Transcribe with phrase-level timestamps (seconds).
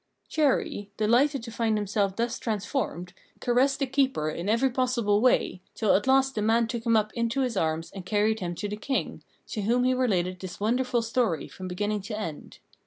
[0.31, 5.93] Chéri, delighted to find himself thus transformed, caressed the keeper in every possible way, till
[5.93, 8.77] at last the man took him up into his arms and carried him to the
[8.77, 12.57] King, to whom he related this wonderful story from beginning to end.